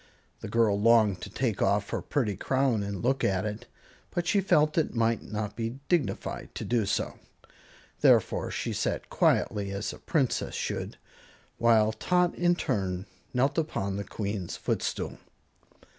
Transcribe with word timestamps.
The 0.39 0.47
girl 0.47 0.81
longed 0.81 1.21
to 1.21 1.29
take 1.29 1.61
off 1.61 1.91
her 1.91 2.01
pretty 2.01 2.35
crown 2.35 2.81
and 2.81 3.03
look 3.03 3.23
at 3.23 3.45
it, 3.45 3.67
but 4.09 4.25
she 4.25 4.41
felt 4.41 4.75
it 4.75 4.95
might 4.95 5.21
not 5.21 5.55
be 5.55 5.77
dignified 5.89 6.55
to 6.55 6.65
do 6.65 6.87
so; 6.87 7.19
therefore 7.99 8.49
she 8.49 8.73
sat 8.73 9.11
quietly, 9.11 9.69
as 9.69 9.93
a 9.93 9.99
princess 9.99 10.55
should, 10.55 10.97
while 11.59 11.91
Tot 11.91 12.33
in 12.33 12.55
turn 12.55 13.05
knelt 13.31 13.59
upon 13.59 13.97
the 13.97 14.03
Queen's 14.03 14.57
footstool. 14.57 15.19